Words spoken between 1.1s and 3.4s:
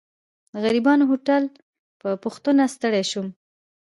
هوټل په پوښتنه ستړی شوم.